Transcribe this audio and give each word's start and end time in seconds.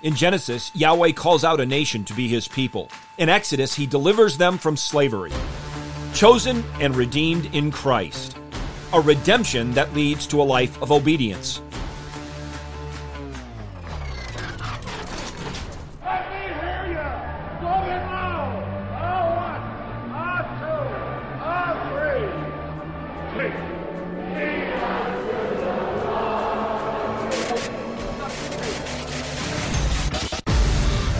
In 0.00 0.14
Genesis, 0.14 0.70
Yahweh 0.76 1.10
calls 1.10 1.42
out 1.42 1.58
a 1.58 1.66
nation 1.66 2.04
to 2.04 2.14
be 2.14 2.28
his 2.28 2.46
people. 2.46 2.88
In 3.18 3.28
Exodus, 3.28 3.74
he 3.74 3.84
delivers 3.84 4.38
them 4.38 4.56
from 4.56 4.76
slavery. 4.76 5.32
Chosen 6.14 6.62
and 6.78 6.94
redeemed 6.94 7.52
in 7.52 7.72
Christ. 7.72 8.38
A 8.92 9.00
redemption 9.00 9.72
that 9.72 9.92
leads 9.94 10.28
to 10.28 10.40
a 10.40 10.44
life 10.44 10.80
of 10.80 10.92
obedience. 10.92 11.60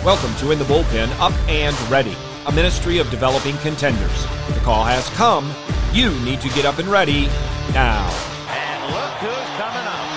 Welcome 0.05 0.33
to 0.35 0.51
In 0.51 0.59
the 0.59 0.63
Bullpen 0.63 1.09
Up 1.19 1.33
and 1.49 1.77
Ready, 1.91 2.15
a 2.45 2.53
ministry 2.53 2.99
of 2.99 3.09
developing 3.09 3.57
contenders. 3.57 4.23
The 4.53 4.61
call 4.63 4.85
has 4.85 5.09
come. 5.09 5.53
You 5.91 6.17
need 6.21 6.39
to 6.39 6.47
get 6.47 6.63
up 6.63 6.79
and 6.79 6.87
ready 6.87 7.25
now. 7.73 8.07
And 8.47 8.93
look 8.93 9.11
who's 9.19 9.49
coming 9.59 9.83
up. 9.83 10.07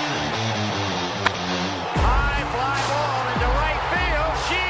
High 1.98 2.44
fly 2.54 2.78
ball 2.86 3.26
into 3.34 3.48
right 3.58 3.82
field. 3.90 4.38
She 4.46 4.62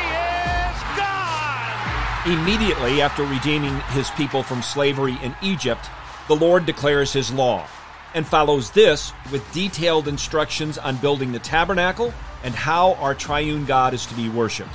is 0.64 0.80
gone. 0.96 2.40
Immediately 2.40 3.02
after 3.02 3.24
redeeming 3.24 3.78
his 3.90 4.08
people 4.12 4.42
from 4.42 4.62
slavery 4.62 5.18
in 5.22 5.36
Egypt, 5.42 5.90
the 6.26 6.36
Lord 6.36 6.64
declares 6.64 7.12
his 7.12 7.30
law 7.30 7.66
and 8.14 8.26
follows 8.26 8.70
this 8.70 9.12
with 9.30 9.52
detailed 9.52 10.08
instructions 10.08 10.78
on 10.78 10.96
building 10.96 11.32
the 11.32 11.38
tabernacle 11.38 12.14
and 12.42 12.54
how 12.54 12.94
our 12.94 13.14
triune 13.14 13.66
God 13.66 13.92
is 13.92 14.06
to 14.06 14.14
be 14.14 14.30
worshiped. 14.30 14.72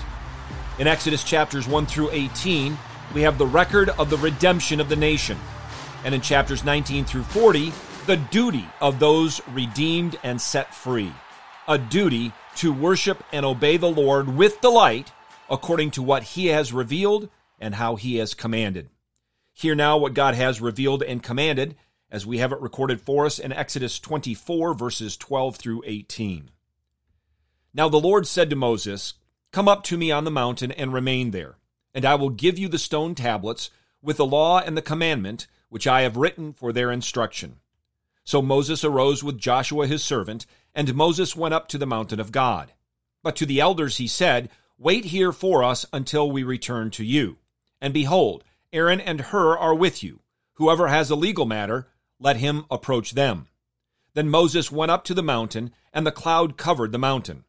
In 0.80 0.86
Exodus 0.86 1.24
chapters 1.24 1.68
1 1.68 1.88
through 1.88 2.12
18, 2.12 2.78
we 3.16 3.22
have 3.22 3.40
the 3.40 3.48
record 3.48 3.90
of 3.90 4.12
the 4.12 4.18
redemption 4.18 4.80
of 4.80 4.90
the 4.90 4.96
nation. 4.96 5.40
And 6.04 6.14
in 6.14 6.22
chapters 6.22 6.64
19 6.64 7.04
through 7.04 7.24
40, 7.24 7.74
the 8.06 8.18
duty 8.18 8.68
of 8.80 9.00
those 9.00 9.42
redeemed 9.50 10.20
and 10.22 10.40
set 10.40 10.76
free. 10.76 11.12
A 11.68 11.80
duty 11.80 12.32
to 12.58 12.72
worship 12.72 13.24
and 13.34 13.44
obey 13.44 13.78
the 13.78 13.90
Lord 13.90 14.38
with 14.38 14.62
delight 14.62 15.12
according 15.50 15.92
to 15.92 16.04
what 16.04 16.22
he 16.22 16.48
has 16.48 16.72
revealed 16.72 17.30
and 17.60 17.74
how 17.74 17.96
he 17.96 18.18
has 18.18 18.36
commanded. 18.36 18.90
Hear 19.54 19.74
now 19.74 19.98
what 19.98 20.14
God 20.14 20.36
has 20.36 20.62
revealed 20.62 21.02
and 21.02 21.24
commanded 21.24 21.76
as 22.12 22.28
we 22.28 22.38
have 22.38 22.52
it 22.52 22.62
recorded 22.62 23.02
for 23.02 23.26
us 23.26 23.40
in 23.40 23.52
Exodus 23.52 24.00
24, 24.00 24.76
verses 24.76 25.18
12 25.18 25.56
through 25.56 25.82
18. 25.88 26.52
Now 27.74 27.90
the 27.90 28.00
Lord 28.00 28.28
said 28.28 28.52
to 28.52 28.56
Moses, 28.56 29.16
Come 29.52 29.68
up 29.68 29.84
to 29.84 29.98
me 29.98 30.12
on 30.12 30.24
the 30.24 30.32
mountain 30.32 30.72
and 30.72 30.94
remain 30.94 31.32
there, 31.32 31.58
and 31.94 32.06
I 32.06 32.16
will 32.16 32.30
give 32.30 32.60
you 32.60 32.68
the 32.68 32.78
stone 32.78 33.16
tablets 33.16 33.70
with 34.02 34.18
the 34.18 34.26
law 34.26 34.60
and 34.60 34.78
the 34.78 34.82
commandment 34.82 35.48
which 35.70 35.88
I 35.88 36.02
have 36.02 36.18
written 36.18 36.54
for 36.54 36.72
their 36.72 36.92
instruction. 36.92 37.58
So 38.24 38.42
Moses 38.42 38.84
arose 38.84 39.24
with 39.24 39.38
Joshua 39.38 39.88
his 39.88 40.04
servant, 40.04 40.46
and 40.76 40.94
Moses 40.94 41.36
went 41.36 41.54
up 41.54 41.68
to 41.70 41.78
the 41.78 41.86
mountain 41.86 42.20
of 42.20 42.32
God. 42.32 42.74
But 43.24 43.36
to 43.38 43.46
the 43.46 43.60
elders 43.60 43.98
he 43.98 44.08
said, 44.08 44.50
Wait 44.78 45.06
here 45.06 45.32
for 45.32 45.64
us 45.64 45.86
until 45.92 46.30
we 46.30 46.44
return 46.44 46.92
to 46.92 47.04
you. 47.04 47.38
And 47.82 47.94
behold, 47.94 48.44
Aaron 48.72 49.00
and 49.00 49.22
Hur 49.22 49.58
are 49.58 49.74
with 49.74 50.04
you. 50.04 50.20
Whoever 50.56 50.88
has 50.88 51.10
a 51.10 51.16
legal 51.16 51.46
matter, 51.46 51.88
let 52.20 52.38
him 52.38 52.66
approach 52.70 53.12
them. 53.12 53.48
Then 54.14 54.30
Moses 54.30 54.72
went 54.72 54.92
up 54.92 55.04
to 55.06 55.14
the 55.14 55.24
mountain, 55.24 55.72
and 55.94 56.06
the 56.06 56.12
cloud 56.12 56.58
covered 56.58 56.92
the 56.92 57.00
mountain. 57.00 57.44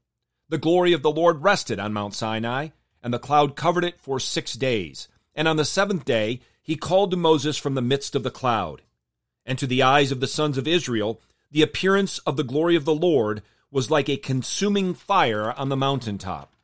The 0.49 0.59
glory 0.59 0.93
of 0.93 1.03
the 1.03 1.11
Lord 1.11 1.43
rested 1.43 1.79
on 1.79 1.93
Mount 1.93 2.15
Sinai, 2.15 2.69
and 3.03 3.13
the 3.13 3.19
cloud 3.19 3.55
covered 3.55 3.85
it 3.85 4.01
for 4.01 4.19
six 4.19 4.55
days. 4.55 5.09
And 5.35 5.47
on 5.47 5.57
the 5.57 5.65
seventh 5.65 6.05
day 6.05 6.41
he 6.63 6.77
called 6.77 7.11
to 7.11 7.17
Moses 7.17 7.57
from 7.57 7.75
the 7.75 7.83
midst 7.83 8.15
of 8.15 8.23
the 8.23 8.31
cloud. 8.31 8.83
And 9.47 9.59
to 9.59 9.67
the 9.67 9.83
eyes 9.83 10.11
of 10.11 10.21
the 10.21 10.27
sons 10.27 10.59
of 10.59 10.67
Israel, 10.67 11.21
the 11.51 11.63
appearance 11.63 12.19
of 12.21 12.37
the 12.37 12.45
glory 12.45 12.77
of 12.77 12.85
the 12.85 12.95
Lord 12.95 13.43
was 13.71 13.91
like 13.91 14.09
a 14.09 14.17
consuming 14.17 14.95
fire 14.95 15.53
on 15.53 15.69
the 15.69 15.77
mountain 15.77 16.19
top. 16.19 16.55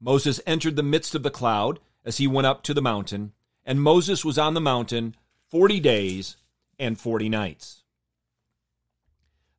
Moses 0.00 0.40
entered 0.46 0.76
the 0.76 0.82
midst 0.82 1.14
of 1.14 1.22
the 1.22 1.30
cloud 1.30 1.78
as 2.04 2.16
he 2.16 2.26
went 2.26 2.46
up 2.46 2.62
to 2.64 2.74
the 2.74 2.82
mountain, 2.82 3.32
and 3.64 3.80
Moses 3.80 4.24
was 4.24 4.38
on 4.38 4.54
the 4.54 4.60
mountain 4.60 5.14
forty 5.48 5.78
days 5.78 6.36
and 6.78 6.98
forty 6.98 7.28
nights. 7.28 7.82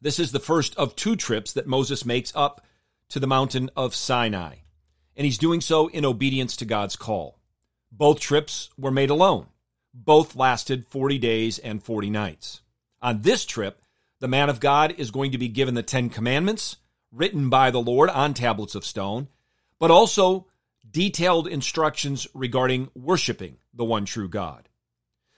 This 0.01 0.19
is 0.19 0.31
the 0.31 0.39
first 0.39 0.75
of 0.75 0.95
two 0.95 1.15
trips 1.15 1.53
that 1.53 1.65
Moses 1.65 2.05
makes 2.05 2.33
up 2.35 2.65
to 3.13 3.19
the 3.19 3.27
mountain 3.27 3.69
of 3.75 3.93
Sinai, 3.93 4.55
and 5.15 5.23
he's 5.23 5.37
doing 5.37 5.61
so 5.61 5.85
in 5.89 6.03
obedience 6.03 6.55
to 6.55 6.65
God's 6.65 6.95
call. 6.95 7.37
Both 7.91 8.19
trips 8.19 8.71
were 8.75 8.89
made 8.89 9.11
alone. 9.11 9.45
Both 9.93 10.35
lasted 10.35 10.87
40 10.87 11.19
days 11.19 11.59
and 11.59 11.83
40 11.83 12.09
nights. 12.09 12.61
On 13.03 13.21
this 13.21 13.45
trip, 13.45 13.83
the 14.19 14.27
man 14.27 14.49
of 14.49 14.59
God 14.59 14.95
is 14.97 15.11
going 15.11 15.31
to 15.31 15.37
be 15.37 15.47
given 15.47 15.75
the 15.75 15.83
Ten 15.83 16.09
Commandments, 16.09 16.77
written 17.11 17.51
by 17.51 17.69
the 17.69 17.79
Lord 17.79 18.09
on 18.09 18.33
tablets 18.33 18.73
of 18.73 18.83
stone, 18.83 19.27
but 19.77 19.91
also 19.91 20.47
detailed 20.89 21.47
instructions 21.47 22.25
regarding 22.33 22.89
worshiping 22.95 23.57
the 23.75 23.85
one 23.85 24.05
true 24.05 24.27
God. 24.27 24.69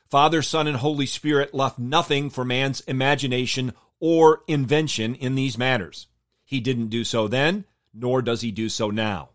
Father, 0.10 0.42
Son, 0.42 0.66
and 0.66 0.78
Holy 0.78 1.06
Spirit 1.06 1.54
left 1.54 1.78
nothing 1.78 2.30
for 2.30 2.46
man's 2.46 2.80
imagination 2.82 3.74
or 4.00 4.44
invention 4.48 5.14
in 5.14 5.36
these 5.36 5.58
matters. 5.58 6.08
He 6.46 6.60
didn't 6.60 6.88
do 6.88 7.04
so 7.04 7.28
then, 7.28 7.66
nor 7.94 8.22
does 8.22 8.42
he 8.42 8.52
do 8.52 8.70
so 8.70 8.90
now. 8.90 9.30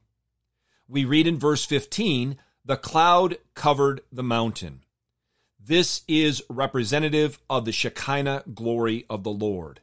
We 0.89 1.05
read 1.05 1.27
in 1.27 1.39
verse 1.39 1.65
15, 1.65 2.39
the 2.65 2.77
cloud 2.77 3.39
covered 3.55 4.01
the 4.13 4.23
mountain. 4.23 4.85
This 5.59 6.03
is 6.09 6.43
representative 6.49 7.39
of 7.51 7.65
the 7.65 7.73
Shekinah 7.73 8.45
glory 8.55 9.05
of 9.11 9.25
the 9.25 9.31
Lord. 9.31 9.81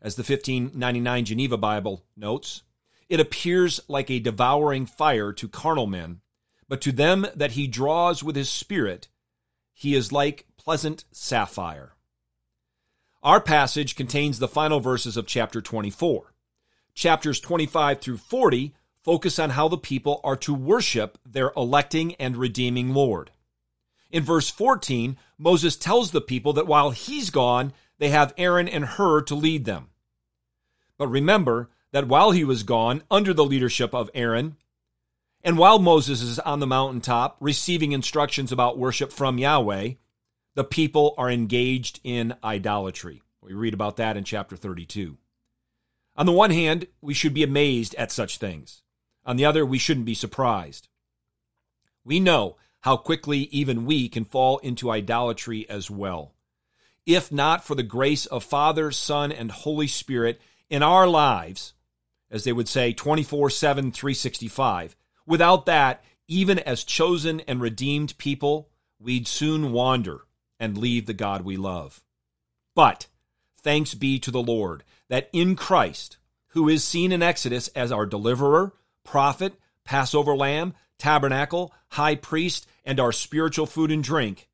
As 0.00 0.16
the 0.16 0.22
1599 0.22 1.24
Geneva 1.24 1.56
Bible 1.56 2.04
notes, 2.16 2.62
it 3.08 3.20
appears 3.20 3.80
like 3.88 4.10
a 4.10 4.18
devouring 4.18 4.86
fire 4.86 5.32
to 5.32 5.48
carnal 5.48 5.86
men, 5.86 6.20
but 6.68 6.80
to 6.82 6.92
them 6.92 7.26
that 7.34 7.52
he 7.52 7.66
draws 7.66 8.22
with 8.22 8.36
his 8.36 8.50
spirit, 8.50 9.08
he 9.72 9.94
is 9.94 10.12
like 10.12 10.46
pleasant 10.56 11.04
sapphire. 11.12 11.94
Our 13.22 13.40
passage 13.40 13.96
contains 13.96 14.38
the 14.38 14.48
final 14.48 14.80
verses 14.80 15.16
of 15.16 15.26
chapter 15.26 15.60
24. 15.60 16.34
Chapters 16.98 17.38
25 17.38 18.00
through 18.00 18.16
40 18.16 18.74
focus 19.04 19.38
on 19.38 19.50
how 19.50 19.68
the 19.68 19.78
people 19.78 20.20
are 20.24 20.34
to 20.38 20.52
worship 20.52 21.16
their 21.24 21.52
electing 21.56 22.16
and 22.16 22.36
redeeming 22.36 22.92
Lord. 22.92 23.30
In 24.10 24.24
verse 24.24 24.50
14, 24.50 25.16
Moses 25.38 25.76
tells 25.76 26.10
the 26.10 26.20
people 26.20 26.52
that 26.54 26.66
while 26.66 26.90
he's 26.90 27.30
gone, 27.30 27.72
they 27.98 28.08
have 28.08 28.34
Aaron 28.36 28.66
and 28.66 28.84
Hur 28.84 29.22
to 29.22 29.36
lead 29.36 29.64
them. 29.64 29.90
But 30.96 31.06
remember 31.06 31.70
that 31.92 32.08
while 32.08 32.32
he 32.32 32.42
was 32.42 32.64
gone, 32.64 33.04
under 33.12 33.32
the 33.32 33.44
leadership 33.44 33.94
of 33.94 34.10
Aaron, 34.12 34.56
and 35.44 35.56
while 35.56 35.78
Moses 35.78 36.20
is 36.20 36.40
on 36.40 36.58
the 36.58 36.66
mountaintop 36.66 37.36
receiving 37.38 37.92
instructions 37.92 38.50
about 38.50 38.76
worship 38.76 39.12
from 39.12 39.38
Yahweh, 39.38 39.92
the 40.56 40.64
people 40.64 41.14
are 41.16 41.30
engaged 41.30 42.00
in 42.02 42.34
idolatry. 42.42 43.22
We 43.40 43.52
read 43.52 43.72
about 43.72 43.98
that 43.98 44.16
in 44.16 44.24
chapter 44.24 44.56
32. 44.56 45.16
On 46.18 46.26
the 46.26 46.32
one 46.32 46.50
hand, 46.50 46.88
we 47.00 47.14
should 47.14 47.32
be 47.32 47.44
amazed 47.44 47.94
at 47.94 48.10
such 48.10 48.38
things. 48.38 48.82
On 49.24 49.36
the 49.36 49.44
other, 49.44 49.64
we 49.64 49.78
shouldn't 49.78 50.04
be 50.04 50.14
surprised. 50.14 50.88
We 52.04 52.18
know 52.18 52.56
how 52.80 52.96
quickly 52.96 53.42
even 53.52 53.86
we 53.86 54.08
can 54.08 54.24
fall 54.24 54.58
into 54.58 54.90
idolatry 54.90 55.68
as 55.70 55.90
well. 55.90 56.34
If 57.06 57.30
not 57.30 57.64
for 57.64 57.76
the 57.76 57.84
grace 57.84 58.26
of 58.26 58.42
Father, 58.42 58.90
Son, 58.90 59.30
and 59.30 59.52
Holy 59.52 59.86
Spirit 59.86 60.40
in 60.68 60.82
our 60.82 61.06
lives, 61.06 61.74
as 62.32 62.42
they 62.42 62.52
would 62.52 62.68
say 62.68 62.92
24 62.92 63.48
7, 63.50 63.92
365, 63.92 64.96
without 65.24 65.66
that, 65.66 66.02
even 66.26 66.58
as 66.58 66.82
chosen 66.82 67.40
and 67.40 67.60
redeemed 67.60 68.18
people, 68.18 68.70
we'd 68.98 69.28
soon 69.28 69.70
wander 69.70 70.22
and 70.58 70.76
leave 70.76 71.06
the 71.06 71.14
God 71.14 71.42
we 71.42 71.56
love. 71.56 72.02
But 72.74 73.06
thanks 73.62 73.94
be 73.94 74.18
to 74.20 74.30
the 74.30 74.42
Lord 74.42 74.84
that 75.08 75.28
in 75.32 75.56
Christ, 75.56 76.18
who 76.48 76.68
is 76.68 76.84
seen 76.84 77.12
in 77.12 77.22
Exodus 77.22 77.68
as 77.68 77.92
our 77.92 78.06
deliverer, 78.06 78.74
prophet, 79.04 79.54
Passover 79.84 80.36
lamb, 80.36 80.74
tabernacle, 80.98 81.72
high 81.90 82.14
priest, 82.14 82.66
and 82.84 83.00
our 83.00 83.12
spiritual 83.12 83.66
food 83.66 83.90
and 83.90 84.02
drink, 84.02 84.48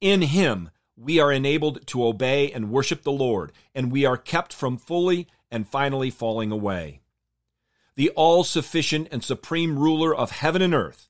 in 0.00 0.22
him 0.22 0.70
we 0.96 1.18
are 1.18 1.32
enabled 1.32 1.86
to 1.88 2.04
obey 2.04 2.50
and 2.52 2.70
worship 2.70 3.02
the 3.02 3.12
Lord, 3.12 3.52
and 3.74 3.90
we 3.90 4.04
are 4.04 4.16
kept 4.16 4.52
from 4.52 4.76
fully 4.76 5.26
and 5.50 5.68
finally 5.68 6.10
falling 6.10 6.50
away. 6.50 7.00
The 7.96 8.10
all 8.10 8.44
sufficient 8.44 9.08
and 9.10 9.22
supreme 9.22 9.78
ruler 9.78 10.14
of 10.14 10.30
heaven 10.30 10.62
and 10.62 10.74
earth, 10.74 11.08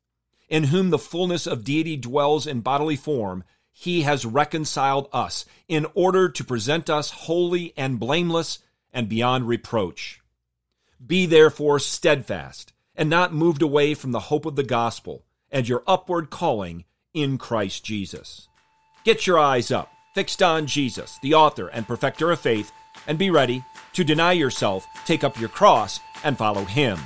in 0.48 0.64
whom 0.64 0.90
the 0.90 0.98
fullness 0.98 1.46
of 1.46 1.64
deity 1.64 1.96
dwells 1.96 2.46
in 2.46 2.60
bodily 2.60 2.96
form, 2.96 3.44
he 3.72 4.02
has 4.02 4.24
reconciled 4.24 5.08
us 5.12 5.44
in 5.66 5.86
order 5.94 6.28
to 6.28 6.44
present 6.44 6.90
us 6.90 7.10
holy 7.10 7.72
and 7.76 7.98
blameless 7.98 8.58
and 8.92 9.08
beyond 9.08 9.48
reproach. 9.48 10.20
Be 11.04 11.26
therefore 11.26 11.78
steadfast 11.78 12.72
and 12.94 13.08
not 13.08 13.34
moved 13.34 13.62
away 13.62 13.94
from 13.94 14.12
the 14.12 14.20
hope 14.20 14.46
of 14.46 14.56
the 14.56 14.62
gospel 14.62 15.24
and 15.50 15.68
your 15.68 15.82
upward 15.86 16.30
calling 16.30 16.84
in 17.14 17.38
Christ 17.38 17.84
Jesus. 17.84 18.48
Get 19.04 19.26
your 19.26 19.38
eyes 19.38 19.70
up, 19.70 19.90
fixed 20.14 20.42
on 20.42 20.66
Jesus, 20.66 21.18
the 21.22 21.34
author 21.34 21.68
and 21.68 21.86
perfecter 21.86 22.30
of 22.30 22.40
faith, 22.40 22.70
and 23.06 23.18
be 23.18 23.30
ready 23.30 23.64
to 23.94 24.04
deny 24.04 24.32
yourself, 24.32 24.86
take 25.04 25.24
up 25.24 25.40
your 25.40 25.48
cross, 25.48 25.98
and 26.22 26.38
follow 26.38 26.64
him. 26.64 26.98